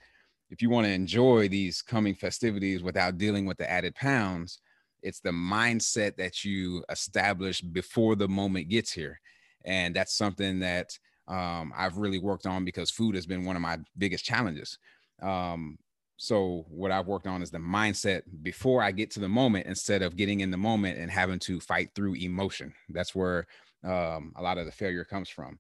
if 0.51 0.63
you 0.63 0.71
want 0.71 0.87
to 0.87 0.93
enjoy 0.93 1.49
these 1.49 1.83
coming 1.83 2.15
festivities 2.15 2.83
without 2.83 3.19
dealing 3.19 3.47
with 3.47 3.57
the 3.57 3.69
added 3.69 3.95
pounds, 3.95 4.61
it's 5.03 5.21
the 5.21 5.31
mindset 5.31 6.17
that 6.17 6.45
you 6.45 6.85
establish 6.91 7.61
before 7.61 8.17
the 8.17 8.29
moment 8.29 8.69
gets 8.69 8.93
here. 8.93 9.21
And 9.65 9.95
that's 9.95 10.17
something 10.17 10.61
that 10.61 10.99
um, 11.29 11.73
I've 11.77 11.97
really 11.97 12.19
worked 12.19 12.47
on 12.47 12.65
because 12.65 12.91
food 12.91 13.15
has 13.15 13.27
been 13.27 13.45
one 13.45 13.57
of 13.57 13.63
my 13.63 13.79
biggest 13.99 14.25
challenges. 14.25 14.79
Um, 15.23 15.79
so 16.17 16.65
what 16.69 16.91
I've 16.91 17.09
worked 17.09 17.27
on 17.27 17.43
is 17.43 17.51
the 17.51 17.59
mindset 17.59 18.23
before 18.43 18.83
I 18.83 18.91
get 18.91 19.11
to 19.13 19.21
the 19.21 19.29
moment 19.29 19.67
instead 19.67 20.03
of 20.03 20.17
getting 20.17 20.41
in 20.41 20.51
the 20.51 20.57
moment 20.57 20.99
and 20.99 21.11
having 21.11 21.39
to 21.41 21.61
fight 21.61 21.91
through 21.95 22.15
emotion. 22.15 22.73
That's 22.89 23.15
where 23.15 23.47
um, 23.85 24.33
a 24.37 24.43
lot 24.43 24.59
of 24.59 24.67
the 24.67 24.73
failure 24.73 25.05
comes 25.05 25.29
from. 25.29 25.59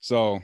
So 0.00 0.40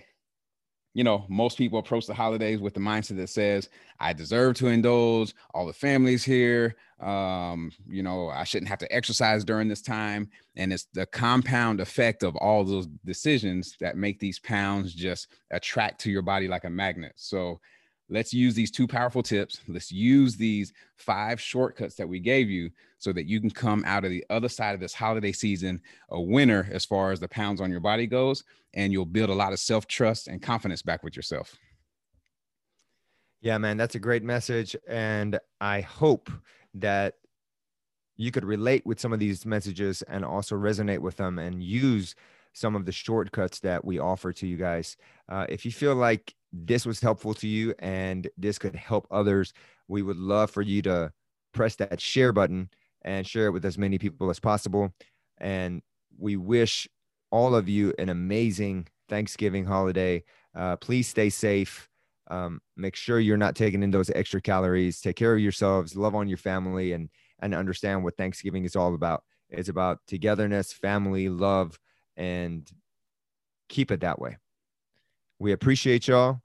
you 0.94 1.02
know, 1.02 1.26
most 1.28 1.58
people 1.58 1.80
approach 1.80 2.06
the 2.06 2.14
holidays 2.14 2.60
with 2.60 2.72
the 2.72 2.80
mindset 2.80 3.16
that 3.16 3.28
says, 3.28 3.68
I 3.98 4.12
deserve 4.12 4.54
to 4.56 4.68
indulge, 4.68 5.34
all 5.52 5.66
the 5.66 5.72
families 5.72 6.22
here, 6.22 6.76
um, 7.00 7.72
you 7.88 8.04
know, 8.04 8.28
I 8.28 8.44
shouldn't 8.44 8.68
have 8.68 8.78
to 8.78 8.94
exercise 8.94 9.44
during 9.44 9.68
this 9.68 9.82
time. 9.82 10.30
And 10.56 10.72
it's 10.72 10.86
the 10.94 11.06
compound 11.06 11.80
effect 11.80 12.22
of 12.22 12.36
all 12.36 12.64
those 12.64 12.86
decisions 13.04 13.76
that 13.80 13.96
make 13.96 14.20
these 14.20 14.38
pounds 14.38 14.94
just 14.94 15.26
attract 15.50 16.00
to 16.02 16.12
your 16.12 16.22
body 16.22 16.46
like 16.46 16.64
a 16.64 16.70
magnet. 16.70 17.14
So 17.16 17.60
let's 18.08 18.34
use 18.34 18.54
these 18.54 18.70
two 18.70 18.86
powerful 18.86 19.22
tips. 19.22 19.60
Let's 19.68 19.90
use 19.90 20.36
these 20.36 20.72
five 20.96 21.40
shortcuts 21.40 21.94
that 21.96 22.08
we 22.08 22.20
gave 22.20 22.50
you 22.50 22.70
so 22.98 23.12
that 23.12 23.26
you 23.26 23.40
can 23.40 23.50
come 23.50 23.84
out 23.86 24.04
of 24.04 24.10
the 24.10 24.24
other 24.30 24.48
side 24.48 24.74
of 24.74 24.80
this 24.80 24.94
holiday 24.94 25.32
season 25.32 25.80
a 26.10 26.20
winner 26.20 26.68
as 26.70 26.84
far 26.84 27.12
as 27.12 27.20
the 27.20 27.28
pounds 27.28 27.60
on 27.60 27.70
your 27.70 27.80
body 27.80 28.06
goes. 28.06 28.44
And 28.74 28.92
you'll 28.92 29.06
build 29.06 29.30
a 29.30 29.34
lot 29.34 29.52
of 29.52 29.58
self 29.58 29.86
trust 29.86 30.28
and 30.28 30.42
confidence 30.42 30.82
back 30.82 31.02
with 31.02 31.16
yourself. 31.16 31.56
Yeah, 33.40 33.58
man, 33.58 33.76
that's 33.76 33.94
a 33.94 34.00
great 34.00 34.22
message. 34.22 34.74
And 34.88 35.38
I 35.60 35.82
hope 35.82 36.30
that 36.74 37.14
you 38.16 38.30
could 38.30 38.44
relate 38.44 38.86
with 38.86 39.00
some 39.00 39.12
of 39.12 39.18
these 39.18 39.44
messages 39.44 40.02
and 40.02 40.24
also 40.24 40.56
resonate 40.56 41.00
with 41.00 41.16
them 41.16 41.38
and 41.38 41.62
use 41.62 42.14
some 42.52 42.76
of 42.76 42.86
the 42.86 42.92
shortcuts 42.92 43.60
that 43.60 43.84
we 43.84 43.98
offer 43.98 44.32
to 44.32 44.46
you 44.46 44.56
guys. 44.56 44.96
Uh, 45.28 45.44
if 45.48 45.64
you 45.64 45.72
feel 45.72 45.94
like 45.94 46.34
this 46.54 46.86
was 46.86 47.00
helpful 47.00 47.34
to 47.34 47.48
you 47.48 47.74
and 47.80 48.28
this 48.38 48.58
could 48.58 48.76
help 48.76 49.06
others, 49.10 49.52
we 49.88 50.02
would 50.02 50.16
love 50.16 50.50
for 50.50 50.62
you 50.62 50.80
to 50.82 51.12
press 51.52 51.74
that 51.76 52.00
share 52.00 52.32
button 52.32 52.70
and 53.02 53.26
share 53.26 53.46
it 53.46 53.50
with 53.50 53.64
as 53.64 53.76
many 53.76 53.98
people 53.98 54.30
as 54.30 54.38
possible. 54.38 54.94
And 55.38 55.82
we 56.16 56.36
wish 56.36 56.88
all 57.30 57.56
of 57.56 57.68
you 57.68 57.92
an 57.98 58.08
amazing 58.08 58.86
Thanksgiving 59.08 59.64
holiday. 59.64 60.22
Uh, 60.54 60.76
please 60.76 61.08
stay 61.08 61.28
safe. 61.28 61.88
Um, 62.30 62.60
make 62.76 62.96
sure 62.96 63.18
you're 63.18 63.36
not 63.36 63.56
taking 63.56 63.82
in 63.82 63.90
those 63.90 64.08
extra 64.10 64.40
calories. 64.40 65.00
Take 65.00 65.16
care 65.16 65.34
of 65.34 65.40
yourselves, 65.40 65.96
love 65.96 66.14
on 66.14 66.28
your 66.28 66.38
family, 66.38 66.92
and 66.92 67.10
and 67.40 67.54
understand 67.54 68.02
what 68.02 68.16
Thanksgiving 68.16 68.64
is 68.64 68.76
all 68.76 68.94
about. 68.94 69.24
It's 69.50 69.68
about 69.68 69.98
togetherness, 70.06 70.72
family, 70.72 71.28
love, 71.28 71.78
and 72.16 72.70
keep 73.68 73.90
it 73.90 74.00
that 74.00 74.18
way. 74.18 74.38
We 75.38 75.52
appreciate 75.52 76.08
y'all. 76.08 76.40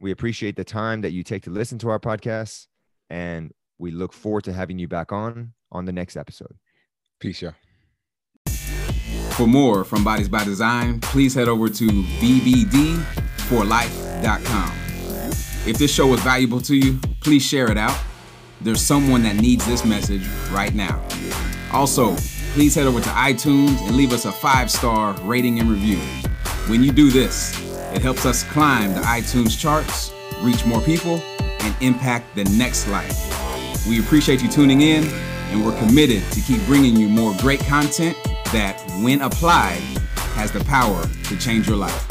We 0.00 0.10
appreciate 0.10 0.56
the 0.56 0.64
time 0.64 1.02
that 1.02 1.12
you 1.12 1.22
take 1.22 1.42
to 1.44 1.50
listen 1.50 1.78
to 1.80 1.90
our 1.90 1.98
podcast, 1.98 2.66
and 3.10 3.52
we 3.78 3.90
look 3.90 4.12
forward 4.12 4.44
to 4.44 4.52
having 4.52 4.78
you 4.78 4.88
back 4.88 5.12
on 5.12 5.52
on 5.70 5.84
the 5.84 5.92
next 5.92 6.16
episode. 6.16 6.54
Peace, 7.20 7.42
y'all. 7.42 7.54
For 9.32 9.46
more 9.46 9.84
from 9.84 10.04
Bodies 10.04 10.28
by 10.28 10.44
Design, 10.44 11.00
please 11.00 11.34
head 11.34 11.48
over 11.48 11.68
to 11.68 11.86
bbd4life.com. 11.86 14.72
If 15.66 15.78
this 15.78 15.92
show 15.92 16.06
was 16.06 16.20
valuable 16.20 16.60
to 16.62 16.74
you, 16.74 16.98
please 17.20 17.42
share 17.42 17.70
it 17.70 17.78
out. 17.78 17.98
There's 18.60 18.82
someone 18.82 19.22
that 19.22 19.36
needs 19.36 19.64
this 19.66 19.84
message 19.84 20.26
right 20.50 20.74
now. 20.74 21.02
Also, 21.72 22.16
please 22.52 22.74
head 22.74 22.86
over 22.86 23.00
to 23.00 23.08
iTunes 23.10 23.80
and 23.86 23.96
leave 23.96 24.12
us 24.12 24.24
a 24.24 24.32
five 24.32 24.70
star 24.70 25.14
rating 25.22 25.60
and 25.60 25.70
review. 25.70 25.98
When 26.66 26.82
you 26.82 26.92
do 26.92 27.10
this, 27.10 27.69
it 27.94 28.02
helps 28.02 28.26
us 28.26 28.42
climb 28.44 28.94
the 28.94 29.00
iTunes 29.00 29.58
charts, 29.58 30.12
reach 30.40 30.64
more 30.64 30.80
people, 30.80 31.20
and 31.60 31.74
impact 31.80 32.34
the 32.34 32.44
next 32.44 32.88
life. 32.88 33.16
We 33.86 34.00
appreciate 34.00 34.42
you 34.42 34.48
tuning 34.48 34.82
in, 34.82 35.04
and 35.50 35.64
we're 35.64 35.76
committed 35.78 36.22
to 36.32 36.40
keep 36.40 36.64
bringing 36.66 36.96
you 36.96 37.08
more 37.08 37.34
great 37.38 37.60
content 37.60 38.16
that, 38.52 38.80
when 39.02 39.22
applied, 39.22 39.80
has 40.34 40.52
the 40.52 40.64
power 40.64 41.02
to 41.24 41.38
change 41.38 41.66
your 41.68 41.76
life. 41.76 42.09